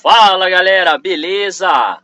Fala 0.00 0.48
galera, 0.48 0.96
beleza? 0.96 2.00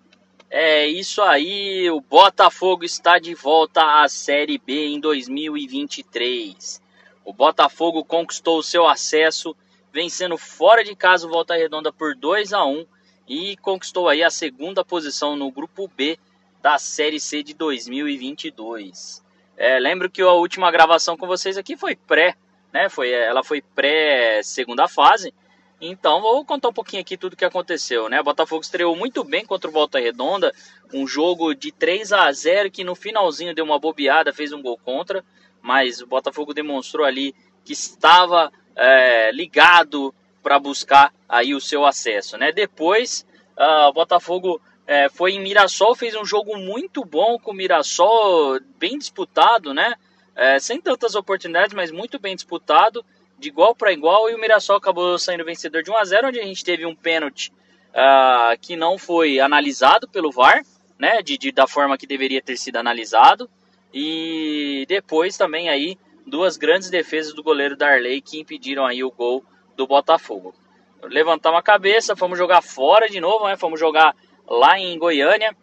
É 0.50 0.84
isso 0.84 1.22
aí, 1.22 1.88
o 1.92 2.00
Botafogo 2.00 2.82
está 2.82 3.20
de 3.20 3.36
volta 3.36 4.02
à 4.02 4.08
Série 4.08 4.58
B 4.58 4.88
em 4.88 4.98
2023. 4.98 6.82
O 7.24 7.32
Botafogo 7.32 8.04
conquistou 8.04 8.58
o 8.58 8.64
seu 8.64 8.84
acesso, 8.88 9.56
vencendo 9.92 10.36
fora 10.36 10.82
de 10.82 10.96
casa 10.96 11.28
o 11.28 11.30
Volta 11.30 11.54
Redonda 11.54 11.92
por 11.92 12.16
2 12.16 12.52
a 12.52 12.64
1 12.66 12.84
e 13.28 13.56
conquistou 13.58 14.08
aí 14.08 14.24
a 14.24 14.30
segunda 14.30 14.84
posição 14.84 15.36
no 15.36 15.48
grupo 15.52 15.86
B 15.86 16.18
da 16.60 16.80
Série 16.80 17.20
C 17.20 17.44
de 17.44 17.54
2022. 17.54 19.24
É, 19.56 19.78
lembro 19.78 20.10
que 20.10 20.20
a 20.20 20.32
última 20.32 20.72
gravação 20.72 21.16
com 21.16 21.28
vocês 21.28 21.56
aqui 21.56 21.76
foi 21.76 21.94
pré, 21.94 22.34
né? 22.72 22.88
Foi, 22.88 23.12
ela 23.12 23.44
foi 23.44 23.62
pré 23.62 24.42
segunda 24.42 24.88
fase. 24.88 25.32
Então, 25.80 26.20
vou 26.20 26.44
contar 26.44 26.68
um 26.68 26.72
pouquinho 26.72 27.02
aqui 27.02 27.16
tudo 27.16 27.36
que 27.36 27.44
aconteceu, 27.44 28.08
né? 28.08 28.20
O 28.20 28.24
Botafogo 28.24 28.62
estreou 28.62 28.94
muito 28.96 29.24
bem 29.24 29.44
contra 29.44 29.68
o 29.68 29.72
Volta 29.72 29.98
Redonda, 29.98 30.52
um 30.92 31.06
jogo 31.06 31.54
de 31.54 31.72
3 31.72 32.12
a 32.12 32.30
0 32.32 32.70
que 32.70 32.84
no 32.84 32.94
finalzinho 32.94 33.54
deu 33.54 33.64
uma 33.64 33.78
bobeada, 33.78 34.32
fez 34.32 34.52
um 34.52 34.62
gol 34.62 34.78
contra, 34.78 35.24
mas 35.60 36.00
o 36.00 36.06
Botafogo 36.06 36.54
demonstrou 36.54 37.04
ali 37.04 37.34
que 37.64 37.72
estava 37.72 38.52
é, 38.76 39.32
ligado 39.32 40.14
para 40.42 40.58
buscar 40.58 41.12
aí 41.28 41.54
o 41.54 41.60
seu 41.60 41.86
acesso, 41.86 42.36
né? 42.36 42.52
Depois, 42.52 43.26
uh, 43.56 43.88
o 43.88 43.92
Botafogo 43.92 44.60
é, 44.86 45.08
foi 45.08 45.32
em 45.32 45.40
Mirassol, 45.40 45.94
fez 45.94 46.14
um 46.14 46.24
jogo 46.24 46.56
muito 46.58 47.02
bom 47.04 47.38
com 47.38 47.50
o 47.50 47.54
Mirassol, 47.54 48.60
bem 48.78 48.98
disputado, 48.98 49.72
né? 49.72 49.94
É, 50.36 50.58
sem 50.58 50.80
tantas 50.80 51.14
oportunidades, 51.14 51.74
mas 51.74 51.90
muito 51.90 52.18
bem 52.18 52.34
disputado 52.34 53.04
de 53.44 53.50
igual 53.50 53.74
para 53.74 53.92
igual 53.92 54.30
e 54.30 54.34
o 54.34 54.40
Mirassol 54.40 54.76
acabou 54.76 55.18
saindo 55.18 55.44
vencedor 55.44 55.82
de 55.82 55.90
1 55.90 55.96
a 55.98 56.04
0 56.04 56.28
onde 56.28 56.40
a 56.40 56.44
gente 56.44 56.64
teve 56.64 56.86
um 56.86 56.96
pênalti 56.96 57.52
uh, 57.90 58.58
que 58.58 58.74
não 58.74 58.96
foi 58.96 59.38
analisado 59.38 60.08
pelo 60.08 60.32
VAR, 60.32 60.62
né, 60.98 61.20
de, 61.20 61.36
de, 61.36 61.52
da 61.52 61.66
forma 61.66 61.98
que 61.98 62.06
deveria 62.06 62.40
ter 62.40 62.56
sido 62.56 62.76
analisado. 62.76 63.50
E 63.92 64.86
depois 64.88 65.36
também 65.36 65.68
aí 65.68 65.98
duas 66.26 66.56
grandes 66.56 66.88
defesas 66.88 67.34
do 67.34 67.42
goleiro 67.42 67.76
Darley 67.76 68.22
que 68.22 68.40
impediram 68.40 68.86
aí 68.86 69.04
o 69.04 69.10
gol 69.10 69.44
do 69.76 69.86
Botafogo. 69.86 70.54
Levantamos 71.02 71.60
a 71.60 71.62
cabeça, 71.62 72.16
fomos 72.16 72.38
jogar 72.38 72.62
fora 72.62 73.10
de 73.10 73.20
novo, 73.20 73.46
né? 73.46 73.58
Fomos 73.58 73.78
jogar 73.78 74.16
lá 74.48 74.78
em 74.78 74.98
Goiânia. 74.98 75.54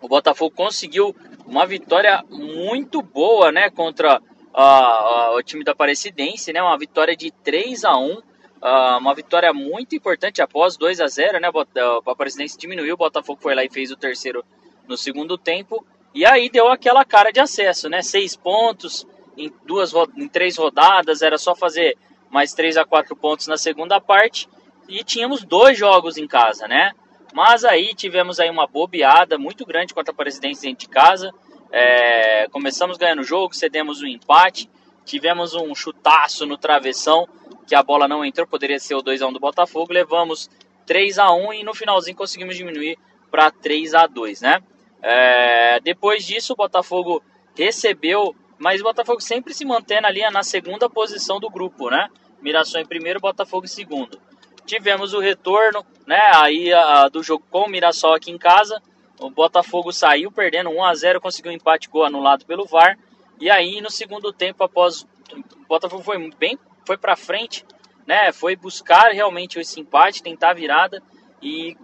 O 0.00 0.08
Botafogo 0.08 0.56
conseguiu 0.56 1.14
uma 1.46 1.66
vitória 1.66 2.24
muito 2.30 3.02
boa, 3.02 3.52
né, 3.52 3.68
contra 3.68 4.22
o 4.54 5.42
time 5.42 5.64
da 5.64 5.72
Aparecidense, 5.72 6.52
né? 6.52 6.62
Uma 6.62 6.78
vitória 6.78 7.16
de 7.16 7.30
3 7.30 7.84
a 7.84 7.96
1 7.96 8.22
uh, 8.64 8.98
uma 8.98 9.14
vitória 9.14 9.52
muito 9.52 9.94
importante 9.94 10.40
após 10.40 10.76
2 10.76 11.00
a 11.00 11.06
0 11.06 11.40
né? 11.40 11.50
O 11.50 12.10
Aparecidense 12.10 12.56
diminuiu, 12.56 12.94
o 12.94 12.98
Botafogo 12.98 13.40
foi 13.40 13.54
lá 13.54 13.64
e 13.64 13.70
fez 13.70 13.90
o 13.90 13.96
terceiro 13.96 14.44
no 14.88 14.96
segundo 14.96 15.36
tempo. 15.36 15.84
E 16.14 16.24
aí 16.24 16.48
deu 16.48 16.68
aquela 16.68 17.04
cara 17.04 17.30
de 17.30 17.40
acesso, 17.40 17.88
né? 17.88 18.00
Seis 18.00 18.34
pontos 18.36 19.06
em 19.36 19.52
duas 19.66 19.92
em 20.16 20.28
três 20.28 20.56
rodadas, 20.56 21.20
era 21.20 21.36
só 21.36 21.54
fazer 21.54 21.98
mais 22.30 22.52
três 22.52 22.76
a 22.76 22.84
quatro 22.84 23.16
pontos 23.16 23.46
na 23.48 23.56
segunda 23.56 24.00
parte 24.00 24.48
e 24.88 25.02
tínhamos 25.02 25.44
dois 25.44 25.76
jogos 25.76 26.16
em 26.16 26.26
casa, 26.26 26.68
né? 26.68 26.92
Mas 27.32 27.64
aí 27.64 27.94
tivemos 27.94 28.38
aí 28.38 28.48
uma 28.48 28.66
bobeada 28.66 29.36
muito 29.36 29.66
grande 29.66 29.92
contra 29.92 30.12
a 30.12 30.16
Presidência 30.16 30.68
dentro 30.68 30.86
de 30.86 30.88
casa. 30.88 31.32
É, 31.76 32.46
começamos 32.52 32.96
ganhando 32.96 33.22
o 33.22 33.24
jogo, 33.24 33.52
cedemos 33.52 34.00
um 34.00 34.06
empate, 34.06 34.70
tivemos 35.04 35.54
um 35.54 35.74
chutaço 35.74 36.46
no 36.46 36.56
travessão, 36.56 37.28
que 37.66 37.74
a 37.74 37.82
bola 37.82 38.06
não 38.06 38.24
entrou, 38.24 38.46
poderia 38.46 38.78
ser 38.78 38.94
o 38.94 39.02
2 39.02 39.20
a 39.20 39.26
1 39.26 39.32
do 39.32 39.40
Botafogo, 39.40 39.92
levamos 39.92 40.48
3 40.86 41.18
a 41.18 41.32
1 41.32 41.52
e 41.54 41.64
no 41.64 41.74
finalzinho 41.74 42.16
conseguimos 42.16 42.56
diminuir 42.56 42.96
para 43.28 43.50
3 43.50 43.92
a 43.92 44.06
2, 44.06 44.40
né? 44.42 44.62
É, 45.02 45.80
depois 45.80 46.24
disso, 46.24 46.52
o 46.52 46.56
Botafogo 46.56 47.20
recebeu, 47.56 48.36
mas 48.56 48.80
o 48.80 48.84
Botafogo 48.84 49.20
sempre 49.20 49.52
se 49.52 49.64
mantendo 49.64 50.06
ali 50.06 50.20
na 50.30 50.44
segunda 50.44 50.88
posição 50.88 51.40
do 51.40 51.50
grupo, 51.50 51.90
né? 51.90 52.08
Mirassol 52.40 52.82
em 52.82 52.86
primeiro, 52.86 53.18
Botafogo 53.18 53.64
em 53.64 53.68
segundo. 53.68 54.20
Tivemos 54.64 55.12
o 55.12 55.18
retorno, 55.18 55.84
né? 56.06 56.22
Aí 56.34 56.72
a, 56.72 57.08
do 57.08 57.20
jogo 57.20 57.44
com 57.50 57.62
o 57.62 57.68
Mirassol 57.68 58.14
aqui 58.14 58.30
em 58.30 58.38
casa. 58.38 58.80
O 59.20 59.30
Botafogo 59.30 59.92
saiu 59.92 60.30
perdendo 60.30 60.70
1 60.70 60.84
a 60.84 60.94
0 60.94 61.20
conseguiu 61.20 61.52
um 61.52 61.54
empate 61.54 61.88
gol 61.88 62.04
anulado 62.04 62.44
pelo 62.44 62.66
VAR. 62.66 62.98
E 63.40 63.50
aí 63.50 63.80
no 63.80 63.90
segundo 63.90 64.32
tempo, 64.32 64.64
após 64.64 65.02
o 65.02 65.66
Botafogo 65.68 66.02
foi 66.02 66.30
bem, 66.38 66.58
foi 66.86 66.96
para 66.96 67.16
frente, 67.16 67.64
né? 68.06 68.32
Foi 68.32 68.56
buscar 68.56 69.12
realmente 69.12 69.58
esse 69.58 69.80
empate, 69.80 70.22
tentar 70.22 70.50
a 70.50 70.54
virada 70.54 71.02
e 71.42 71.76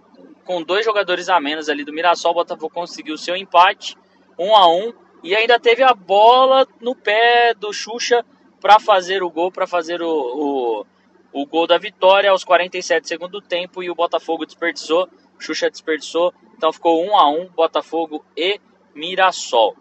com 0.43 0.61
dois 0.61 0.83
jogadores 0.83 1.29
a 1.29 1.39
menos 1.39 1.69
ali 1.69 1.85
do 1.85 1.93
Mirassol, 1.93 2.31
o 2.31 2.35
Botafogo 2.35 2.73
conseguiu 2.73 3.17
seu 3.17 3.35
empate, 3.35 3.95
1 4.37 4.55
a 4.55 4.67
1 4.67 4.93
e 5.23 5.35
ainda 5.35 5.59
teve 5.59 5.83
a 5.83 5.93
bola 5.93 6.67
no 6.79 6.95
pé 6.95 7.53
do 7.53 7.71
Xuxa 7.71 8.25
para 8.59 8.79
fazer 8.79 9.23
o 9.23 9.29
gol, 9.29 9.51
para 9.51 9.67
fazer 9.67 10.01
o, 10.01 10.07
o, 10.09 10.85
o, 11.31 11.45
gol 11.45 11.67
da 11.67 11.77
vitória 11.77 12.31
aos 12.31 12.43
47 12.43 13.07
segundos 13.07 13.41
do 13.41 13.47
tempo 13.47 13.83
e 13.83 13.89
o 13.89 13.95
Botafogo 13.95 14.45
desperdiçou, 14.45 15.07
Xuxa 15.41 15.69
desperdiçou 15.69 16.33
então 16.61 16.71
ficou 16.71 17.03
1 17.03 17.17
a 17.17 17.27
1 17.27 17.47
Botafogo 17.55 18.23
e 18.37 18.61
Mirassol. 18.93 19.75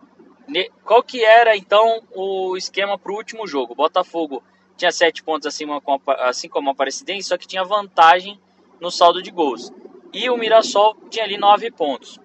Qual 0.82 1.02
que 1.02 1.22
era 1.22 1.54
então 1.54 2.02
o 2.14 2.56
esquema 2.56 2.98
para 2.98 3.12
o 3.12 3.16
último 3.16 3.46
jogo? 3.46 3.74
Botafogo 3.74 4.42
tinha 4.78 4.90
7 4.90 5.22
pontos 5.22 5.46
acima, 5.46 5.82
assim 6.20 6.48
como 6.48 6.70
a 6.70 6.72
Aparecidense, 6.72 7.28
só 7.28 7.36
que 7.36 7.46
tinha 7.46 7.62
vantagem 7.62 8.40
no 8.80 8.90
saldo 8.90 9.20
de 9.20 9.30
gols. 9.30 9.70
E 10.10 10.30
o 10.30 10.38
Mirassol 10.38 10.96
tinha 11.10 11.26
ali 11.26 11.36
9 11.36 11.70
pontos. 11.72 12.18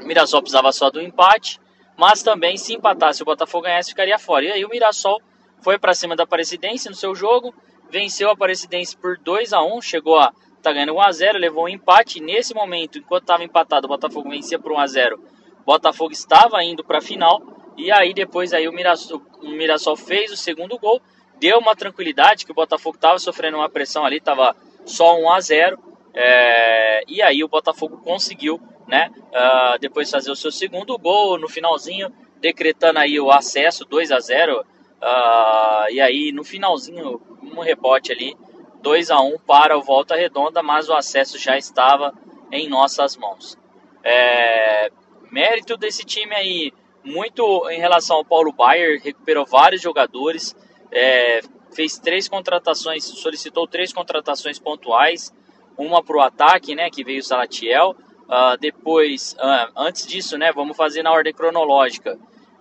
O 0.00 0.04
Mirassol 0.04 0.40
precisava 0.40 0.72
só 0.72 0.90
do 0.90 1.00
empate, 1.00 1.60
mas 1.96 2.20
também 2.20 2.56
se 2.56 2.74
empatasse 2.74 3.22
o 3.22 3.26
Botafogo 3.26 3.62
ganhasse, 3.62 3.90
ficaria 3.90 4.18
fora. 4.18 4.46
E 4.46 4.50
aí 4.50 4.64
o 4.64 4.68
Mirassol 4.68 5.22
foi 5.62 5.78
para 5.78 5.94
cima 5.94 6.16
da 6.16 6.24
Aparecidense 6.24 6.88
no 6.88 6.96
seu 6.96 7.14
jogo, 7.14 7.54
venceu 7.88 8.28
a 8.28 8.32
Aparecidense 8.32 8.96
por 8.96 9.16
2 9.16 9.52
a 9.52 9.62
1 9.62 9.80
chegou 9.82 10.18
a 10.18 10.32
tá 10.62 10.72
ganhando 10.72 10.94
1x0, 10.94 11.34
levou 11.34 11.64
um 11.64 11.68
empate. 11.68 12.20
Nesse 12.20 12.54
momento, 12.54 12.98
enquanto 12.98 13.22
estava 13.22 13.44
empatado, 13.44 13.86
o 13.86 13.88
Botafogo 13.88 14.30
vencia 14.30 14.58
por 14.58 14.72
1x0. 14.72 15.14
O 15.14 15.64
Botafogo 15.64 16.12
estava 16.12 16.62
indo 16.62 16.84
para 16.84 16.98
a 16.98 17.02
final. 17.02 17.42
E 17.76 17.92
aí 17.92 18.12
depois 18.12 18.52
aí 18.52 18.66
o 18.68 18.72
Mirassol, 18.72 19.22
o 19.40 19.48
Mirassol 19.50 19.96
fez 19.96 20.32
o 20.32 20.36
segundo 20.36 20.78
gol. 20.78 21.00
Deu 21.38 21.58
uma 21.58 21.76
tranquilidade 21.76 22.44
que 22.44 22.50
o 22.50 22.54
Botafogo 22.54 22.96
estava 22.96 23.18
sofrendo 23.18 23.58
uma 23.58 23.68
pressão 23.68 24.04
ali, 24.04 24.16
estava 24.16 24.56
só 24.84 25.16
1 25.16 25.30
a 25.30 25.40
0 25.40 25.78
é, 26.14 27.02
E 27.06 27.22
aí 27.22 27.44
o 27.44 27.48
Botafogo 27.48 27.98
conseguiu, 27.98 28.60
né? 28.88 29.12
Uh, 29.28 29.78
depois 29.78 30.10
fazer 30.10 30.32
o 30.32 30.36
seu 30.36 30.50
segundo 30.50 30.98
gol 30.98 31.38
no 31.38 31.48
finalzinho, 31.48 32.12
decretando 32.40 32.98
aí 32.98 33.20
o 33.20 33.30
acesso 33.30 33.84
2 33.84 34.10
a 34.10 34.18
0 34.18 34.60
uh, 34.60 34.64
ah, 35.00 35.86
E 35.90 36.00
aí 36.00 36.32
no 36.32 36.42
finalzinho, 36.42 37.20
um 37.40 37.60
rebote 37.60 38.10
ali 38.10 38.36
2 38.82 39.10
a 39.10 39.20
1 39.20 39.38
para 39.46 39.76
o 39.76 39.82
Volta 39.82 40.14
Redonda, 40.14 40.62
mas 40.62 40.88
o 40.88 40.94
acesso 40.94 41.38
já 41.38 41.56
estava 41.56 42.12
em 42.50 42.68
nossas 42.68 43.16
mãos. 43.16 43.56
É, 44.02 44.90
mérito 45.30 45.76
desse 45.76 46.04
time 46.04 46.34
aí, 46.34 46.72
muito 47.04 47.68
em 47.70 47.78
relação 47.78 48.16
ao 48.16 48.24
Paulo 48.24 48.52
Baier, 48.52 49.00
recuperou 49.02 49.44
vários 49.44 49.82
jogadores, 49.82 50.56
é, 50.90 51.40
fez 51.74 51.98
três 51.98 52.28
contratações, 52.28 53.04
solicitou 53.04 53.66
três 53.66 53.92
contratações 53.92 54.58
pontuais, 54.58 55.32
uma 55.76 56.02
para 56.02 56.16
o 56.16 56.20
ataque, 56.20 56.74
né, 56.74 56.90
que 56.90 57.04
veio 57.04 57.20
o 57.20 57.24
Salatiel, 57.24 57.94
uh, 58.24 58.58
depois, 58.58 59.34
uh, 59.34 59.72
antes 59.76 60.06
disso, 60.06 60.36
né, 60.36 60.52
vamos 60.52 60.76
fazer 60.76 61.02
na 61.02 61.12
ordem 61.12 61.32
cronológica, 61.32 62.18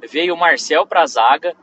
veio 0.08 0.36
o 0.36 0.38
Marcel 0.38 0.86
para 0.86 1.02
a 1.02 1.08
zaga, 1.08 1.56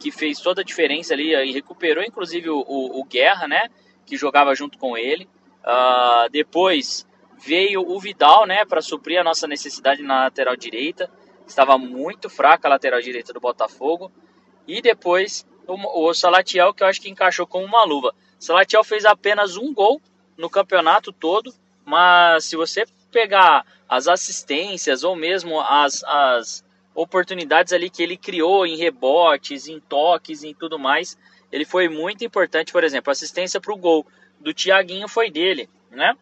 que 0.00 0.10
fez 0.10 0.40
toda 0.40 0.62
a 0.62 0.64
diferença 0.64 1.12
ali 1.12 1.34
e 1.34 1.52
recuperou 1.52 2.02
inclusive 2.02 2.48
o, 2.48 2.64
o, 2.66 3.00
o 3.00 3.04
Guerra, 3.04 3.46
né? 3.46 3.68
Que 4.06 4.16
jogava 4.16 4.54
junto 4.54 4.78
com 4.78 4.96
ele. 4.96 5.28
Uh, 5.62 6.28
depois 6.30 7.06
veio 7.38 7.82
o 7.82 8.00
Vidal, 8.00 8.46
né? 8.46 8.64
Para 8.64 8.80
suprir 8.80 9.20
a 9.20 9.24
nossa 9.24 9.46
necessidade 9.46 10.02
na 10.02 10.24
lateral 10.24 10.56
direita. 10.56 11.10
Estava 11.46 11.76
muito 11.76 12.30
fraca 12.30 12.66
a 12.66 12.70
lateral 12.70 13.00
direita 13.02 13.32
do 13.32 13.40
Botafogo. 13.40 14.10
E 14.66 14.80
depois 14.80 15.46
o, 15.66 16.08
o 16.08 16.14
Salatiel, 16.14 16.72
que 16.72 16.82
eu 16.82 16.86
acho 16.86 17.00
que 17.00 17.10
encaixou 17.10 17.46
como 17.46 17.66
uma 17.66 17.84
luva. 17.84 18.14
Salatiel 18.38 18.82
fez 18.82 19.04
apenas 19.04 19.58
um 19.58 19.74
gol 19.74 20.00
no 20.34 20.48
campeonato 20.48 21.12
todo, 21.12 21.52
mas 21.84 22.46
se 22.46 22.56
você 22.56 22.86
pegar 23.12 23.66
as 23.86 24.08
assistências 24.08 25.04
ou 25.04 25.14
mesmo 25.14 25.60
as, 25.60 26.02
as 26.04 26.64
oportunidades 26.94 27.72
ali 27.72 27.88
que 27.88 28.02
ele 28.02 28.16
criou 28.16 28.66
em 28.66 28.76
rebotes, 28.76 29.68
em 29.68 29.80
toques, 29.80 30.42
em 30.42 30.54
tudo 30.54 30.78
mais. 30.78 31.18
Ele 31.50 31.64
foi 31.64 31.88
muito 31.88 32.24
importante, 32.24 32.72
por 32.72 32.84
exemplo, 32.84 33.10
assistência 33.10 33.60
para 33.60 33.72
o 33.72 33.76
gol 33.76 34.06
do 34.38 34.54
Thiaguinho 34.54 35.08
foi 35.08 35.30
dele, 35.30 35.68
né? 35.90 36.16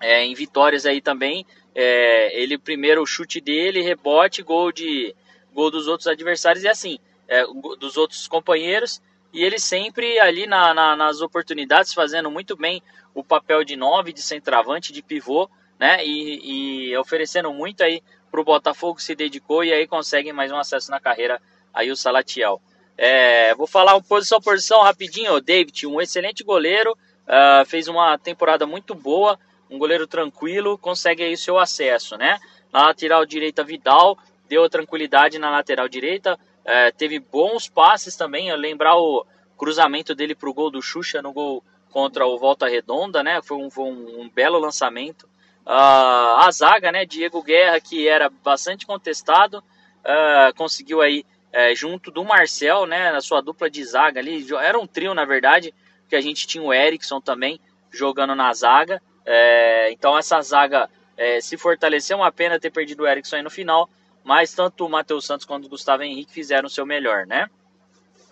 É, 0.00 0.24
em 0.24 0.34
vitórias 0.34 0.84
aí 0.84 1.00
também, 1.00 1.46
é, 1.74 2.40
ele 2.40 2.58
primeiro 2.58 3.02
o 3.02 3.06
chute 3.06 3.40
dele, 3.40 3.82
rebote, 3.82 4.42
gol 4.42 4.72
de 4.72 5.14
gol 5.52 5.70
dos 5.70 5.86
outros 5.86 6.06
adversários 6.06 6.64
e 6.64 6.68
assim, 6.68 6.98
é, 7.28 7.44
dos 7.78 7.96
outros 7.96 8.26
companheiros 8.26 9.00
e 9.32 9.42
ele 9.42 9.58
sempre 9.58 10.18
ali 10.20 10.46
na, 10.46 10.74
na, 10.74 10.94
nas 10.94 11.22
oportunidades 11.22 11.94
fazendo 11.94 12.30
muito 12.30 12.56
bem 12.56 12.82
o 13.14 13.24
papel 13.24 13.64
de 13.64 13.76
nove, 13.76 14.12
de 14.12 14.22
centroavante, 14.22 14.92
de 14.92 15.02
pivô, 15.02 15.48
né? 15.78 16.04
E, 16.04 16.90
e 16.90 16.96
oferecendo 16.96 17.52
muito 17.52 17.82
aí 17.82 18.02
para 18.32 18.40
o 18.40 18.44
Botafogo 18.44 18.98
se 18.98 19.14
dedicou 19.14 19.62
e 19.62 19.74
aí 19.74 19.86
consegue 19.86 20.32
mais 20.32 20.50
um 20.50 20.56
acesso 20.56 20.90
na 20.90 20.98
carreira 20.98 21.38
aí 21.72 21.90
o 21.90 21.96
Salatiel. 21.96 22.62
É, 22.96 23.54
vou 23.54 23.66
falar 23.66 24.00
posição 24.00 24.40
por 24.40 24.54
posição 24.54 24.80
rapidinho. 24.82 25.34
O 25.34 25.40
David, 25.40 25.86
um 25.86 26.00
excelente 26.00 26.42
goleiro, 26.42 26.92
uh, 26.92 27.64
fez 27.66 27.88
uma 27.88 28.16
temporada 28.16 28.66
muito 28.66 28.94
boa, 28.94 29.38
um 29.70 29.78
goleiro 29.78 30.06
tranquilo, 30.06 30.78
consegue 30.78 31.22
aí 31.22 31.34
o 31.34 31.38
seu 31.38 31.58
acesso, 31.58 32.16
né? 32.16 32.40
Na 32.72 32.86
lateral 32.86 33.26
direita, 33.26 33.62
Vidal, 33.62 34.16
deu 34.48 34.68
tranquilidade 34.70 35.38
na 35.38 35.50
lateral 35.50 35.86
direita, 35.86 36.34
uh, 36.34 36.96
teve 36.96 37.18
bons 37.18 37.68
passes 37.68 38.16
também. 38.16 38.48
Eu 38.48 38.56
lembrar 38.56 38.96
o 38.96 39.26
cruzamento 39.58 40.14
dele 40.14 40.34
para 40.34 40.48
o 40.48 40.54
gol 40.54 40.70
do 40.70 40.80
Xuxa 40.80 41.20
no 41.20 41.34
gol 41.34 41.62
contra 41.90 42.26
o 42.26 42.38
Volta 42.38 42.66
Redonda, 42.66 43.22
né? 43.22 43.42
Foi 43.42 43.58
um, 43.58 43.68
um, 43.76 44.22
um 44.22 44.30
belo 44.30 44.58
lançamento. 44.58 45.28
A 45.64 46.48
zaga, 46.50 46.90
né? 46.90 47.06
Diego 47.06 47.42
Guerra, 47.42 47.80
que 47.80 48.08
era 48.08 48.28
bastante 48.28 48.84
contestado, 48.84 49.58
uh, 49.58 50.54
conseguiu 50.56 51.00
aí 51.00 51.24
é, 51.52 51.74
junto 51.74 52.10
do 52.10 52.24
Marcel, 52.24 52.86
né, 52.86 53.12
na 53.12 53.20
sua 53.20 53.42
dupla 53.42 53.68
de 53.68 53.84
zaga 53.84 54.18
ali, 54.18 54.46
era 54.58 54.78
um 54.78 54.86
trio 54.86 55.12
na 55.12 55.24
verdade, 55.24 55.72
que 56.08 56.16
a 56.16 56.20
gente 56.20 56.46
tinha 56.46 56.64
o 56.64 56.72
Erickson 56.72 57.20
também 57.20 57.60
jogando 57.90 58.34
na 58.34 58.52
zaga, 58.54 59.02
é, 59.24 59.92
então 59.92 60.16
essa 60.16 60.40
zaga 60.40 60.88
é, 61.16 61.40
se 61.40 61.58
fortaleceu, 61.58 62.16
uma 62.16 62.32
pena 62.32 62.58
ter 62.58 62.70
perdido 62.70 63.02
o 63.02 63.06
Erickson 63.06 63.36
aí 63.36 63.42
no 63.42 63.50
final, 63.50 63.88
mas 64.24 64.54
tanto 64.54 64.86
o 64.86 64.88
Matheus 64.88 65.26
Santos 65.26 65.44
quanto 65.44 65.66
o 65.66 65.68
Gustavo 65.68 66.02
Henrique 66.02 66.32
fizeram 66.32 66.66
o 66.66 66.70
seu 66.70 66.86
melhor, 66.86 67.26
né? 67.26 67.50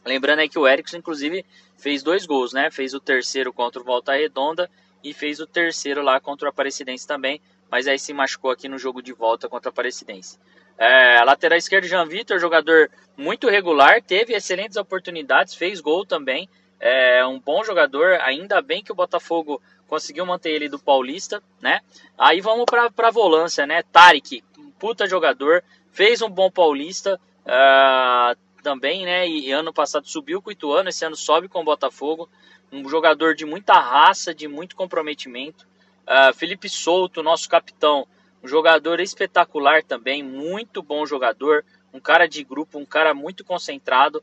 Lembrando 0.05 0.38
aí 0.38 0.49
que 0.49 0.59
o 0.59 0.67
Erickson, 0.67 0.97
inclusive, 0.97 1.44
fez 1.76 2.03
dois 2.03 2.25
gols, 2.25 2.53
né? 2.53 2.71
Fez 2.71 2.94
o 2.94 3.00
terceiro 3.00 3.53
contra 3.53 3.83
o 3.83 3.85
Volta 3.85 4.12
Redonda 4.12 4.71
e 5.02 5.12
fez 5.12 5.41
o 5.41 5.47
terceiro 5.47 6.02
lá 6.02 6.20
contra 6.20 6.47
o 6.47 6.50
Aparecidense 6.50 7.06
também, 7.06 7.41
mas 7.70 7.87
aí 7.87 7.99
se 7.99 8.12
machucou 8.12 8.50
aqui 8.50 8.69
no 8.69 8.79
jogo 8.79 9.02
de 9.02 9.12
volta 9.12 9.49
contra 9.49 9.69
o 9.69 9.73
Aparecidense. 9.73 10.38
É, 10.76 11.23
lateral 11.25 11.58
esquerdo, 11.58 11.87
Jean 11.87 12.06
Vitor, 12.06 12.38
jogador 12.38 12.91
muito 13.17 13.49
regular, 13.49 14.02
teve 14.02 14.35
excelentes 14.35 14.76
oportunidades, 14.76 15.55
fez 15.55 15.81
gol 15.81 16.06
também. 16.06 16.49
É 16.81 17.25
um 17.26 17.38
bom 17.38 17.62
jogador, 17.62 18.19
ainda 18.23 18.62
bem 18.62 18.82
que 18.82 18.91
o 18.91 18.94
Botafogo 18.94 19.61
conseguiu 19.87 20.25
manter 20.25 20.50
ele 20.52 20.69
do 20.69 20.79
Paulista, 20.79 21.43
né? 21.61 21.81
Aí 22.17 22.41
vamos 22.41 22.64
para 22.64 22.91
a 22.97 23.11
volância, 23.11 23.67
né? 23.67 23.82
Tarek, 23.93 24.43
puta 24.79 25.06
jogador, 25.06 25.62
fez 25.93 26.23
um 26.23 26.31
bom 26.31 26.50
Paulista 26.50 27.20
uh, 27.44 28.35
também, 28.62 29.05
né? 29.05 29.29
E, 29.29 29.52
ano 29.52 29.73
passado 29.73 30.08
subiu 30.08 30.41
com 30.41 30.49
o 30.49 30.52
Ituano, 30.52 30.88
esse 30.88 31.05
ano 31.05 31.17
sobe 31.17 31.49
com 31.49 31.61
o 31.61 31.64
Botafogo. 31.64 32.31
Um 32.72 32.88
jogador 32.88 33.34
de 33.34 33.44
muita 33.44 33.75
raça, 33.75 34.34
de 34.34 34.46
muito 34.46 34.76
comprometimento. 34.76 35.67
Uh, 36.06 36.34
Felipe 36.34 36.69
Souto, 36.69 37.22
nosso 37.22 37.49
capitão, 37.49 38.06
um 38.43 38.49
jogador 38.49 39.00
espetacular 39.00 39.82
também, 39.82 40.22
muito 40.22 40.82
bom 40.82 41.05
jogador, 41.05 41.64
um 41.93 42.00
cara 42.00 42.26
de 42.26 42.43
grupo, 42.43 42.78
um 42.78 42.87
cara 42.87 43.12
muito 43.12 43.44
concentrado, 43.44 44.22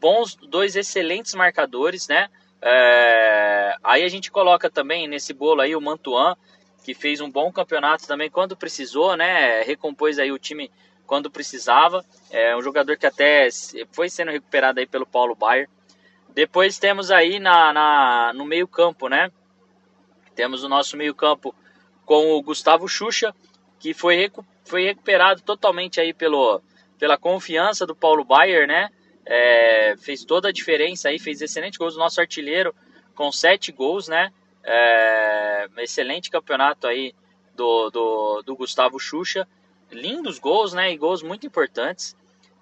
bons, 0.00 0.36
dois 0.36 0.76
excelentes 0.76 1.34
marcadores, 1.34 2.06
né? 2.08 2.28
É, 2.62 3.76
aí 3.82 4.02
a 4.02 4.08
gente 4.08 4.30
coloca 4.30 4.70
também 4.70 5.06
nesse 5.08 5.32
bolo 5.32 5.60
aí 5.60 5.74
o 5.74 5.80
Mantuan, 5.80 6.36
que 6.84 6.94
fez 6.94 7.20
um 7.20 7.30
bom 7.30 7.50
campeonato 7.50 8.06
também 8.06 8.30
quando 8.30 8.56
precisou, 8.56 9.16
né? 9.16 9.62
Recompôs 9.62 10.18
aí 10.18 10.30
o 10.30 10.38
time 10.38 10.70
quando 11.06 11.30
precisava. 11.30 12.04
É 12.30 12.56
um 12.56 12.62
jogador 12.62 12.96
que 12.96 13.06
até 13.06 13.48
foi 13.92 14.08
sendo 14.08 14.30
recuperado 14.30 14.80
aí 14.80 14.86
pelo 14.86 15.06
Paulo 15.06 15.34
Baier. 15.34 15.68
Depois 16.36 16.78
temos 16.78 17.10
aí 17.10 17.38
na, 17.40 17.72
na 17.72 18.32
no 18.34 18.44
meio 18.44 18.68
campo, 18.68 19.08
né? 19.08 19.32
Temos 20.34 20.62
o 20.62 20.68
nosso 20.68 20.94
meio 20.94 21.14
campo 21.14 21.54
com 22.04 22.32
o 22.32 22.42
Gustavo 22.42 22.86
Xuxa, 22.86 23.34
que 23.80 23.94
foi, 23.94 24.16
recu 24.16 24.44
foi 24.62 24.84
recuperado 24.84 25.40
totalmente 25.40 25.98
aí 25.98 26.12
pelo, 26.12 26.60
pela 26.98 27.16
confiança 27.16 27.86
do 27.86 27.96
Paulo 27.96 28.22
Baier, 28.22 28.66
né? 28.68 28.90
É, 29.24 29.94
fez 29.96 30.26
toda 30.26 30.50
a 30.50 30.52
diferença 30.52 31.08
aí, 31.08 31.18
fez 31.18 31.40
excelente 31.40 31.78
gols. 31.78 31.96
O 31.96 31.98
nosso 31.98 32.20
artilheiro 32.20 32.74
com 33.14 33.32
sete 33.32 33.72
gols, 33.72 34.06
né? 34.06 34.30
É, 34.62 35.68
excelente 35.78 36.30
campeonato 36.30 36.86
aí 36.86 37.14
do, 37.54 37.88
do, 37.88 38.42
do, 38.42 38.54
Gustavo 38.54 39.00
Xuxa. 39.00 39.48
Lindos 39.90 40.38
gols, 40.38 40.74
né? 40.74 40.92
E 40.92 40.98
gols 40.98 41.22
muito 41.22 41.46
importantes. 41.46 42.14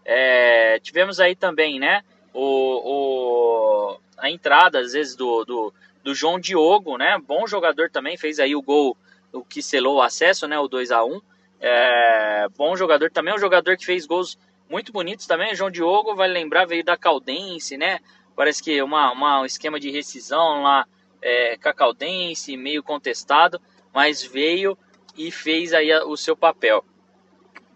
É, 0.04 0.78
tivemos 0.78 1.18
aí 1.18 1.34
também, 1.34 1.80
né? 1.80 2.04
O, 2.34 3.94
o, 3.94 3.98
a 4.18 4.28
entrada, 4.28 4.80
às 4.80 4.92
vezes, 4.92 5.16
do, 5.16 5.44
do, 5.44 5.72
do 6.02 6.14
João 6.14 6.38
Diogo, 6.38 6.98
né? 6.98 7.16
Bom 7.26 7.46
jogador 7.46 7.88
também, 7.88 8.18
fez 8.18 8.38
aí 8.38 8.54
o 8.54 8.60
gol 8.62 8.96
o 9.32 9.44
que 9.44 9.60
selou 9.60 9.96
o 9.96 10.02
acesso, 10.02 10.46
né, 10.46 10.56
o 10.58 10.68
2 10.68 10.92
a 10.92 11.04
1 11.04 11.20
é, 11.60 12.46
Bom 12.56 12.76
jogador 12.76 13.10
também, 13.10 13.34
um 13.34 13.38
jogador 13.38 13.76
que 13.76 13.86
fez 13.86 14.06
gols 14.06 14.38
muito 14.68 14.92
bonitos 14.92 15.26
também. 15.26 15.54
João 15.54 15.70
Diogo, 15.70 16.14
vai 16.14 16.28
lembrar, 16.28 16.66
veio 16.66 16.84
da 16.84 16.96
Caldense, 16.96 17.76
né? 17.76 18.00
Parece 18.36 18.62
que 18.62 18.82
uma, 18.82 19.10
uma, 19.12 19.40
um 19.40 19.44
esquema 19.46 19.80
de 19.80 19.90
rescisão 19.90 20.62
lá 20.62 20.86
é, 21.22 21.56
com 21.56 21.68
a 21.68 21.72
Caldense, 21.74 22.56
meio 22.56 22.82
contestado, 22.82 23.60
mas 23.94 24.22
veio 24.22 24.76
e 25.16 25.30
fez 25.30 25.72
aí 25.72 25.90
o 26.04 26.16
seu 26.16 26.36
papel. 26.36 26.84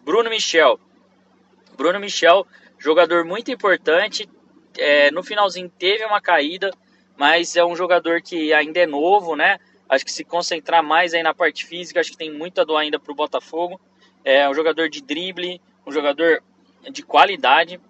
Bruno 0.05 0.29
Michel. 0.29 0.79
Bruno 1.77 1.99
Michel, 1.99 2.47
jogador 2.79 3.25
muito 3.25 3.51
importante. 3.51 4.29
É, 4.79 5.11
no 5.11 5.25
finalzinho 5.25 5.69
teve 5.69 6.05
uma 6.05 6.21
caída, 6.21 6.71
mas 7.17 7.57
é 7.57 7.65
um 7.65 7.75
jogador 7.75 8.23
que 8.23 8.53
ainda 8.55 8.79
é 8.79 8.87
novo, 8.87 9.35
né? 9.35 9.59
Acho 9.89 10.05
que 10.05 10.13
se 10.13 10.23
concentrar 10.23 10.85
mais 10.85 11.13
aí 11.15 11.23
na 11.23 11.35
parte 11.35 11.67
física, 11.67 11.99
acho 11.99 12.13
que 12.13 12.17
tem 12.17 12.33
muito 12.33 12.61
a 12.61 12.65
doar 12.65 12.83
ainda 12.83 12.99
para 12.99 13.11
o 13.11 13.15
Botafogo. 13.15 13.81
É 14.25 14.49
um 14.49 14.55
jogador 14.55 14.89
de 14.89 15.03
drible, 15.03 15.61
um 15.85 15.91
jogador 15.91 16.43
de 16.91 17.03
qualidade. 17.03 17.81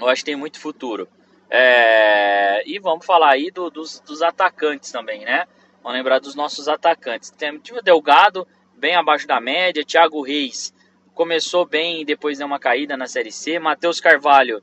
Eu 0.00 0.08
acho 0.08 0.22
que 0.22 0.30
tem 0.30 0.36
muito 0.36 0.58
futuro. 0.58 1.06
É... 1.48 2.62
E 2.66 2.78
vamos 2.78 3.06
falar 3.06 3.32
aí 3.32 3.50
do, 3.50 3.70
dos, 3.70 4.00
dos, 4.00 4.22
atacantes 4.22 4.90
também, 4.90 5.24
né? 5.24 5.46
Vamos 5.82 5.96
lembrar 5.96 6.18
dos 6.18 6.34
nossos 6.34 6.68
atacantes. 6.68 7.30
Temos 7.30 7.68
o 7.70 7.82
Delgado, 7.82 8.48
bem 8.74 8.96
abaixo 8.96 9.26
da 9.26 9.40
média. 9.40 9.84
Thiago 9.84 10.22
Reis 10.22 10.74
começou 11.14 11.66
bem 11.66 12.00
e 12.00 12.04
depois 12.04 12.38
deu 12.38 12.46
uma 12.46 12.58
caída 12.58 12.96
na 12.96 13.06
Série 13.06 13.30
C. 13.30 13.58
Matheus 13.58 14.00
Carvalho 14.00 14.62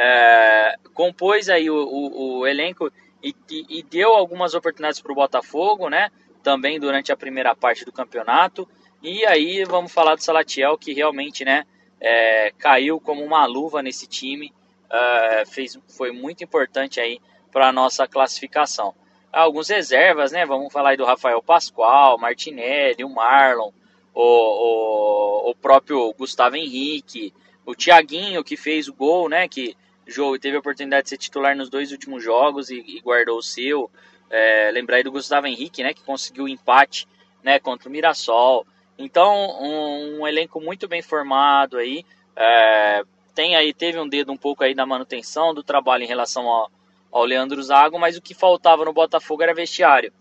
é... 0.00 0.76
compôs 0.94 1.48
aí 1.48 1.68
o, 1.68 1.76
o, 1.76 2.38
o 2.38 2.46
elenco 2.46 2.92
e, 3.22 3.34
e, 3.50 3.78
e 3.78 3.82
deu 3.82 4.14
algumas 4.14 4.54
oportunidades 4.54 5.00
para 5.00 5.12
o 5.12 5.14
Botafogo, 5.14 5.88
né? 5.88 6.10
Também 6.42 6.78
durante 6.78 7.10
a 7.10 7.16
primeira 7.16 7.54
parte 7.54 7.84
do 7.84 7.92
campeonato. 7.92 8.68
E 9.02 9.26
aí 9.26 9.64
vamos 9.64 9.92
falar 9.92 10.14
do 10.14 10.22
Salatiel, 10.22 10.78
que 10.78 10.92
realmente, 10.92 11.44
né? 11.44 11.66
É, 12.00 12.52
caiu 12.58 13.00
como 13.00 13.24
uma 13.24 13.44
luva 13.46 13.82
nesse 13.82 14.06
time. 14.06 14.52
Uh, 14.86 15.46
fez, 15.50 15.78
foi 15.88 16.12
muito 16.12 16.42
importante 16.42 17.00
aí 17.00 17.20
para 17.50 17.68
a 17.68 17.72
nossa 17.72 18.06
classificação. 18.06 18.94
Alguns 19.32 19.68
reservas, 19.68 20.32
né? 20.32 20.46
Vamos 20.46 20.72
falar 20.72 20.90
aí 20.90 20.96
do 20.96 21.04
Rafael 21.04 21.42
Pascoal, 21.42 22.18
Martinelli, 22.18 23.04
o 23.04 23.08
Marlon, 23.08 23.70
o, 24.14 24.22
o, 24.22 25.50
o 25.50 25.54
próprio 25.54 26.12
Gustavo 26.14 26.56
Henrique, 26.56 27.34
o 27.66 27.74
Thiaguinho 27.74 28.42
que 28.42 28.56
fez 28.56 28.88
o 28.88 28.94
gol, 28.94 29.28
né? 29.28 29.46
Que 29.48 29.76
jogo, 30.10 30.38
teve 30.38 30.56
a 30.56 30.60
oportunidade 30.60 31.04
de 31.04 31.10
ser 31.10 31.18
titular 31.18 31.56
nos 31.56 31.68
dois 31.68 31.92
últimos 31.92 32.22
jogos 32.22 32.70
e, 32.70 32.76
e 32.76 33.00
guardou 33.00 33.38
o 33.38 33.42
seu. 33.42 33.90
É, 34.30 34.70
lembrar 34.72 34.96
aí 34.96 35.02
do 35.02 35.12
Gustavo 35.12 35.46
Henrique, 35.46 35.82
né, 35.82 35.94
que 35.94 36.02
conseguiu 36.02 36.44
o 36.44 36.48
empate, 36.48 37.06
né, 37.42 37.58
contra 37.58 37.88
o 37.88 37.92
Mirassol. 37.92 38.66
Então, 38.98 39.34
um, 39.60 40.20
um 40.20 40.26
elenco 40.26 40.60
muito 40.60 40.88
bem 40.88 41.02
formado 41.02 41.78
aí. 41.78 42.04
É, 42.34 43.04
tem 43.34 43.54
aí, 43.56 43.72
teve 43.72 43.98
um 43.98 44.08
dedo 44.08 44.32
um 44.32 44.36
pouco 44.36 44.64
aí 44.64 44.74
da 44.74 44.84
manutenção 44.84 45.54
do 45.54 45.62
trabalho 45.62 46.02
em 46.02 46.08
relação 46.08 46.48
ao, 46.48 46.70
ao 47.12 47.24
Leandro 47.24 47.62
Zago, 47.62 47.98
mas 47.98 48.16
o 48.16 48.22
que 48.22 48.34
faltava 48.34 48.84
no 48.84 48.92
Botafogo 48.92 49.42
era 49.42 49.54
vestiário. 49.54 50.12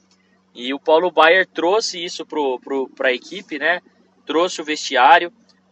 E 0.53 0.73
o 0.73 0.79
Paulo 0.79 1.11
Baier 1.11 1.47
trouxe 1.47 2.03
isso 2.03 2.25
para 2.25 3.09
a 3.09 3.13
equipe, 3.13 3.59
né? 3.59 3.81
Trouxe 4.25 4.61
o 4.61 4.65
vestiário, 4.65 5.31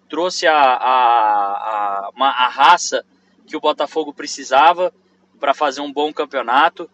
trouxe 0.10 0.48
a, 0.48 0.55
a, 0.55 2.10
a, 2.10 2.12
a 2.17 2.48
raça 2.50 3.05
que 3.45 3.55
o 3.55 3.61
Botafogo 3.61 4.13
precisava 4.13 4.93
para 5.39 5.53
fazer 5.53 5.81
um 5.81 5.91
bom 5.91 6.11
campeonato. 6.11 6.89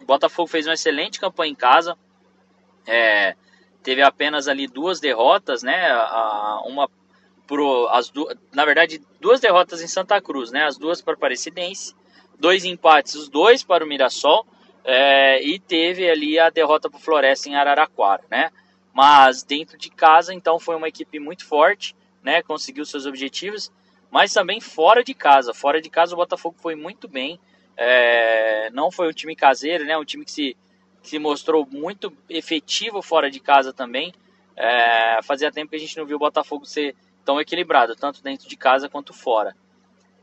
O 0.00 0.04
Botafogo 0.04 0.48
fez 0.48 0.66
uma 0.66 0.74
excelente 0.74 1.18
campanha 1.20 1.52
em 1.52 1.54
casa. 1.54 1.96
É, 2.86 3.36
teve 3.82 4.02
apenas 4.02 4.48
ali 4.48 4.66
duas 4.66 5.00
derrotas, 5.00 5.62
né? 5.62 5.92
uma 6.64 6.88
pro, 7.46 7.88
as 7.88 8.10
du 8.10 8.28
na 8.52 8.64
verdade 8.64 9.00
duas 9.20 9.40
derrotas 9.40 9.82
em 9.82 9.86
Santa 9.86 10.20
Cruz, 10.20 10.52
né? 10.52 10.64
As 10.64 10.76
duas 10.76 11.00
para 11.00 11.12
o 11.12 11.16
Aparecidense, 11.16 11.94
dois 12.38 12.64
empates, 12.64 13.14
os 13.14 13.28
dois 13.28 13.64
para 13.64 13.84
o 13.84 13.88
Mirassol 13.88 14.46
é, 14.84 15.42
e 15.42 15.58
teve 15.58 16.08
ali 16.08 16.38
a 16.38 16.50
derrota 16.50 16.88
para 16.88 16.98
o 16.98 17.00
Floresta 17.00 17.48
em 17.48 17.56
Araraquara, 17.56 18.22
né? 18.30 18.50
Mas 18.92 19.42
dentro 19.42 19.78
de 19.78 19.90
casa, 19.90 20.34
então 20.34 20.58
foi 20.58 20.76
uma 20.76 20.88
equipe 20.88 21.18
muito 21.18 21.46
forte, 21.46 21.96
né? 22.22 22.42
Conseguiu 22.42 22.84
seus 22.84 23.06
objetivos 23.06 23.72
mas 24.10 24.32
também 24.32 24.60
fora 24.60 25.04
de 25.04 25.14
casa. 25.14 25.52
Fora 25.52 25.80
de 25.80 25.90
casa 25.90 26.14
o 26.14 26.16
Botafogo 26.16 26.56
foi 26.58 26.74
muito 26.74 27.08
bem. 27.08 27.38
É, 27.76 28.70
não 28.70 28.90
foi 28.90 29.08
um 29.08 29.12
time 29.12 29.36
caseiro, 29.36 29.84
né? 29.84 29.96
Um 29.96 30.04
time 30.04 30.24
que 30.24 30.32
se, 30.32 30.56
que 31.02 31.08
se 31.08 31.18
mostrou 31.18 31.66
muito 31.70 32.12
efetivo 32.28 33.02
fora 33.02 33.30
de 33.30 33.40
casa 33.40 33.72
também. 33.72 34.12
É, 34.56 35.20
fazia 35.22 35.52
tempo 35.52 35.70
que 35.70 35.76
a 35.76 35.80
gente 35.80 35.96
não 35.96 36.06
viu 36.06 36.16
o 36.16 36.20
Botafogo 36.20 36.64
ser 36.64 36.96
tão 37.24 37.40
equilibrado, 37.40 37.94
tanto 37.94 38.22
dentro 38.22 38.48
de 38.48 38.56
casa 38.56 38.88
quanto 38.88 39.12
fora. 39.12 39.54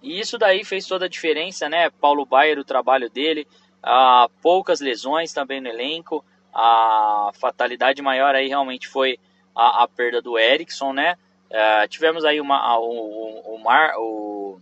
E 0.01 0.19
isso 0.19 0.37
daí 0.37 0.63
fez 0.65 0.85
toda 0.85 1.05
a 1.05 1.09
diferença, 1.09 1.69
né? 1.69 1.89
Paulo 1.89 2.25
Baier, 2.25 2.59
o 2.59 2.65
trabalho 2.65 3.09
dele, 3.09 3.47
ah, 3.81 4.27
poucas 4.41 4.81
lesões 4.81 5.31
também 5.31 5.61
no 5.61 5.67
elenco. 5.67 6.25
A 6.53 7.31
fatalidade 7.39 8.01
maior 8.01 8.33
aí 8.35 8.47
realmente 8.47 8.87
foi 8.87 9.19
a, 9.55 9.83
a 9.83 9.87
perda 9.87 10.21
do 10.21 10.37
Erickson, 10.37 10.91
né? 10.93 11.15
É, 11.57 11.87
tivemos 11.87 12.25
aí 12.25 12.41
uma, 12.41 12.77
o, 12.77 12.89
o, 12.89 13.55
o, 13.55 13.63
Mar, 13.63 13.93
o, 13.97 14.59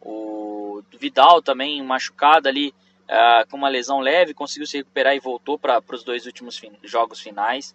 o 0.00 0.82
Vidal 0.98 1.42
também 1.42 1.82
machucado 1.82 2.48
ali 2.48 2.74
é, 3.06 3.44
com 3.50 3.58
uma 3.58 3.68
lesão 3.68 4.00
leve, 4.00 4.32
conseguiu 4.32 4.66
se 4.66 4.78
recuperar 4.78 5.14
e 5.14 5.20
voltou 5.20 5.58
para 5.58 5.82
os 5.92 6.02
dois 6.02 6.24
últimos 6.24 6.56
fin 6.56 6.72
jogos 6.84 7.20
finais. 7.20 7.74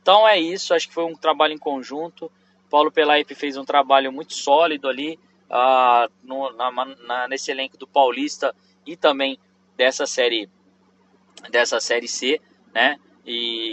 Então 0.00 0.26
é 0.26 0.40
isso, 0.40 0.72
acho 0.72 0.88
que 0.88 0.94
foi 0.94 1.04
um 1.04 1.14
trabalho 1.14 1.52
em 1.52 1.58
conjunto. 1.58 2.32
Paulo 2.70 2.90
Pelaipe 2.90 3.34
fez 3.34 3.58
um 3.58 3.64
trabalho 3.64 4.10
muito 4.10 4.32
sólido 4.32 4.88
ali 4.88 5.20
uh, 5.50 6.10
no, 6.22 6.50
na, 6.54 6.70
na, 7.06 7.28
nesse 7.28 7.50
elenco 7.50 7.76
do 7.76 7.86
Paulista 7.86 8.54
e 8.86 8.96
também 8.96 9.38
dessa 9.76 10.06
série 10.06 10.48
dessa 11.50 11.78
série 11.78 12.08
C, 12.08 12.40
né? 12.72 12.98
E 13.26 13.67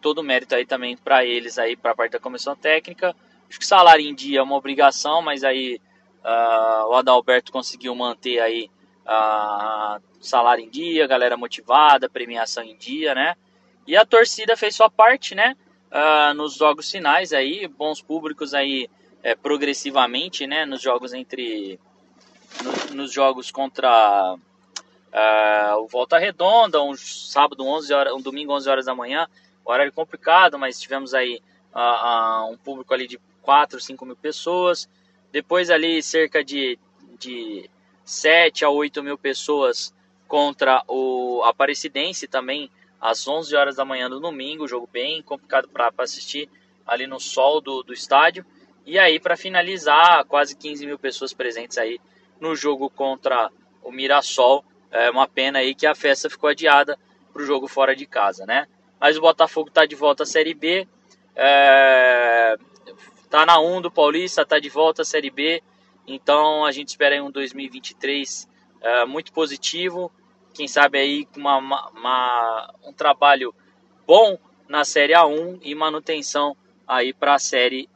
todo 0.00 0.18
o 0.18 0.22
mérito 0.24 0.54
aí 0.54 0.66
também 0.66 0.96
para 0.96 1.24
eles 1.24 1.58
aí 1.58 1.76
para 1.76 1.92
a 1.92 1.94
parte 1.94 2.12
da 2.12 2.18
comissão 2.18 2.56
técnica. 2.56 3.14
Acho 3.48 3.58
que 3.58 3.66
salário 3.66 4.04
em 4.04 4.14
dia 4.14 4.40
é 4.40 4.42
uma 4.42 4.56
obrigação, 4.56 5.22
mas 5.22 5.44
aí 5.44 5.80
uh, 6.24 6.88
o 6.88 6.94
Adalberto 6.94 7.52
conseguiu 7.52 7.94
manter 7.94 8.40
aí 8.40 8.70
uh, 9.06 10.00
salário 10.20 10.64
em 10.64 10.70
dia, 10.70 11.06
galera 11.06 11.36
motivada, 11.36 12.08
premiação 12.08 12.62
em 12.62 12.76
dia, 12.76 13.14
né? 13.14 13.34
E 13.86 13.96
a 13.96 14.04
torcida 14.04 14.56
fez 14.56 14.74
sua 14.74 14.90
parte, 14.90 15.34
né? 15.34 15.56
Uh, 15.90 16.34
nos 16.34 16.54
jogos 16.54 16.90
finais 16.90 17.32
aí, 17.32 17.66
bons 17.66 18.00
públicos 18.00 18.54
aí 18.54 18.88
é, 19.22 19.34
progressivamente, 19.34 20.46
né? 20.46 20.64
Nos 20.64 20.80
jogos 20.80 21.12
entre. 21.12 21.78
No, 22.62 22.94
nos 22.96 23.12
jogos 23.12 23.50
contra 23.50 24.34
uh, 24.34 25.76
o 25.82 25.86
Volta 25.86 26.18
Redonda, 26.18 26.82
um 26.82 26.94
sábado, 26.96 27.64
11 27.64 27.92
horas, 27.92 28.14
um 28.14 28.20
domingo, 28.20 28.52
11 28.52 28.68
horas 28.68 28.86
da 28.86 28.94
manhã. 28.94 29.26
Horário 29.70 29.92
complicado, 29.92 30.58
mas 30.58 30.80
tivemos 30.80 31.14
aí 31.14 31.40
uh, 31.74 32.50
um 32.50 32.56
público 32.56 32.92
ali 32.92 33.06
de 33.06 33.18
4, 33.42 33.80
5 33.80 34.04
mil 34.06 34.16
pessoas. 34.16 34.88
Depois 35.32 35.70
ali 35.70 36.02
cerca 36.02 36.44
de, 36.44 36.78
de 37.18 37.70
7 38.04 38.64
a 38.64 38.70
8 38.70 39.02
mil 39.02 39.16
pessoas 39.16 39.94
contra 40.26 40.82
o 40.86 41.42
Aparecidense 41.44 42.26
também 42.26 42.70
às 43.00 43.26
11 43.26 43.56
horas 43.56 43.76
da 43.76 43.84
manhã 43.84 44.10
do 44.10 44.20
domingo, 44.20 44.68
jogo 44.68 44.88
bem 44.92 45.22
complicado 45.22 45.68
para 45.68 45.92
assistir 45.98 46.48
ali 46.86 47.06
no 47.06 47.18
sol 47.18 47.60
do, 47.60 47.82
do 47.82 47.94
estádio. 47.94 48.44
E 48.84 48.98
aí, 48.98 49.20
para 49.20 49.36
finalizar, 49.36 50.24
quase 50.26 50.56
15 50.56 50.86
mil 50.86 50.98
pessoas 50.98 51.32
presentes 51.32 51.78
aí 51.78 52.00
no 52.40 52.56
jogo 52.56 52.90
contra 52.90 53.50
o 53.82 53.92
Mirassol. 53.92 54.64
É 54.90 55.10
uma 55.10 55.28
pena 55.28 55.60
aí 55.60 55.74
que 55.74 55.86
a 55.86 55.94
festa 55.94 56.28
ficou 56.28 56.50
adiada 56.50 56.98
para 57.32 57.42
o 57.42 57.46
jogo 57.46 57.68
fora 57.68 57.94
de 57.94 58.06
casa, 58.06 58.44
né? 58.44 58.66
Mas 59.00 59.16
o 59.16 59.20
Botafogo 59.20 59.68
está 59.68 59.86
de 59.86 59.96
volta 59.96 60.22
à 60.24 60.26
Série 60.26 60.54
B. 60.54 60.86
É, 61.34 62.56
tá 63.30 63.46
na 63.46 63.58
1 63.58 63.80
do 63.80 63.90
Paulista, 63.90 64.42
está 64.42 64.58
de 64.58 64.68
volta 64.68 65.02
à 65.02 65.04
Série 65.04 65.30
B. 65.30 65.62
Então 66.06 66.64
a 66.64 66.70
gente 66.70 66.88
espera 66.88 67.14
aí 67.14 67.20
um 67.20 67.30
2023 67.30 68.48
é, 68.82 69.04
muito 69.06 69.32
positivo 69.32 70.12
quem 70.52 70.66
sabe 70.68 70.98
aí 70.98 71.24
com 71.26 71.40
uma, 71.40 71.56
uma, 71.90 72.74
um 72.84 72.92
trabalho 72.92 73.54
bom 74.06 74.38
na 74.68 74.84
Série 74.84 75.12
A1 75.12 75.60
e 75.62 75.74
manutenção 75.74 76.56
aí 76.86 77.12
para 77.12 77.34
a 77.34 77.38
série 77.38 77.88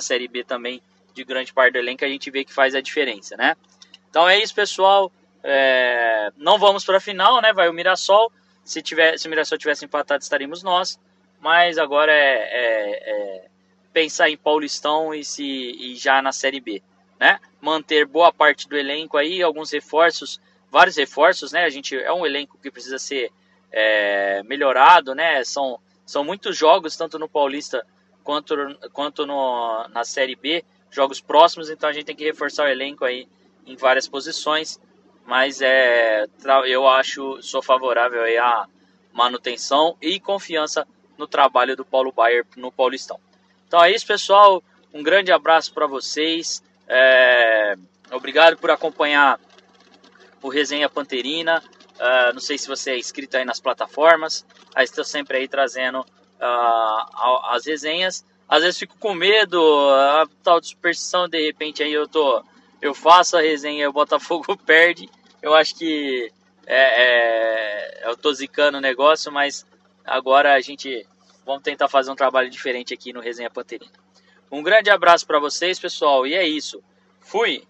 série 0.00 0.28
B 0.28 0.42
também 0.42 0.82
de 1.12 1.24
grande 1.24 1.52
parte 1.52 1.74
do 1.74 1.78
elenco 1.78 2.04
a 2.04 2.08
gente 2.08 2.30
vê 2.30 2.44
que 2.44 2.52
faz 2.52 2.74
a 2.74 2.80
diferença, 2.80 3.36
né? 3.36 3.56
Então 4.10 4.28
é 4.28 4.38
isso, 4.38 4.54
pessoal. 4.54 5.12
É, 5.42 6.32
não 6.36 6.58
vamos 6.58 6.84
para 6.84 6.96
a 6.96 7.00
final, 7.00 7.40
né? 7.40 7.52
Vai 7.52 7.68
o 7.68 7.72
Mirassol. 7.72 8.32
Se 8.64 8.82
tiver, 8.82 9.18
se 9.18 9.26
o 9.26 9.30
Mirassol 9.30 9.58
tivesse 9.58 9.84
empatado, 9.84 10.22
estaríamos 10.22 10.62
nós. 10.62 10.98
Mas 11.40 11.76
agora 11.78 12.12
é, 12.12 12.16
é, 12.16 13.10
é 13.10 13.44
pensar 13.92 14.30
em 14.30 14.36
Paulistão 14.36 15.14
e 15.14 15.24
se 15.24 15.44
e 15.44 15.94
já 15.96 16.22
na 16.22 16.32
Série 16.32 16.60
B, 16.60 16.82
né? 17.20 17.38
Manter 17.60 18.06
boa 18.06 18.32
parte 18.32 18.68
do 18.68 18.76
elenco 18.76 19.16
aí, 19.16 19.42
alguns 19.42 19.70
reforços 19.70 20.40
vários 20.74 20.96
reforços, 20.96 21.52
né? 21.52 21.64
A 21.64 21.70
gente 21.70 21.96
é 21.96 22.12
um 22.12 22.26
elenco 22.26 22.58
que 22.60 22.68
precisa 22.68 22.98
ser 22.98 23.30
é, 23.70 24.42
melhorado, 24.42 25.14
né? 25.14 25.44
São, 25.44 25.78
são 26.04 26.24
muitos 26.24 26.56
jogos, 26.56 26.96
tanto 26.96 27.16
no 27.16 27.28
Paulista 27.28 27.86
quanto, 28.24 28.56
quanto 28.92 29.24
no, 29.24 29.86
na 29.90 30.02
Série 30.02 30.34
B, 30.34 30.64
jogos 30.90 31.20
próximos, 31.20 31.70
então 31.70 31.88
a 31.88 31.92
gente 31.92 32.06
tem 32.06 32.16
que 32.16 32.24
reforçar 32.24 32.64
o 32.64 32.68
elenco 32.68 33.04
aí 33.04 33.28
em 33.64 33.76
várias 33.76 34.08
posições, 34.08 34.80
mas 35.26 35.60
é, 35.60 36.26
eu 36.66 36.86
acho, 36.86 37.40
sou 37.42 37.62
favorável 37.62 38.22
à 38.42 38.66
manutenção 39.12 39.96
e 40.00 40.20
confiança 40.20 40.86
no 41.16 41.26
trabalho 41.26 41.76
do 41.76 41.84
Paulo 41.84 42.12
Baier 42.12 42.44
no 42.56 42.70
Paulistão. 42.70 43.18
Então 43.66 43.82
é 43.82 43.90
isso, 43.92 44.06
pessoal. 44.06 44.62
Um 44.92 45.02
grande 45.02 45.32
abraço 45.32 45.72
para 45.72 45.86
vocês. 45.86 46.62
É, 46.86 47.76
obrigado 48.10 48.56
por 48.56 48.70
acompanhar 48.70 49.40
o 50.42 50.48
Resenha 50.48 50.88
Panterina. 50.88 51.62
Uh, 51.94 52.32
não 52.34 52.40
sei 52.40 52.58
se 52.58 52.68
você 52.68 52.90
é 52.90 52.98
inscrito 52.98 53.36
aí 53.36 53.44
nas 53.44 53.60
plataformas. 53.60 54.44
Aí 54.74 54.84
estou 54.84 55.04
sempre 55.04 55.38
aí 55.38 55.48
trazendo 55.48 56.00
uh, 56.00 57.46
as 57.50 57.64
resenhas. 57.66 58.24
Às 58.48 58.62
vezes 58.62 58.78
fico 58.78 58.96
com 58.98 59.14
medo, 59.14 59.58
a 59.90 60.26
tal 60.42 60.60
de 60.60 60.68
superstição, 60.68 61.28
de 61.28 61.40
repente 61.44 61.82
aí 61.82 61.92
eu 61.92 62.06
tô. 62.06 62.44
Eu 62.84 62.92
faço 62.92 63.34
a 63.38 63.40
resenha 63.40 63.88
o 63.88 63.92
Botafogo 63.94 64.54
perde. 64.66 65.08
Eu 65.40 65.54
acho 65.54 65.74
que 65.74 66.30
é, 66.66 68.02
é, 68.02 68.10
eu 68.10 68.14
tô 68.14 68.30
zicando 68.30 68.76
o 68.76 68.80
negócio, 68.80 69.32
mas 69.32 69.64
agora 70.04 70.52
a 70.52 70.60
gente 70.60 71.06
vamos 71.46 71.62
tentar 71.62 71.88
fazer 71.88 72.10
um 72.10 72.14
trabalho 72.14 72.50
diferente 72.50 72.92
aqui 72.92 73.10
no 73.10 73.22
Resenha 73.22 73.48
Panterina. 73.48 73.90
Um 74.52 74.62
grande 74.62 74.90
abraço 74.90 75.26
para 75.26 75.38
vocês, 75.38 75.80
pessoal, 75.80 76.26
e 76.26 76.34
é 76.34 76.46
isso. 76.46 76.84
Fui! 77.20 77.66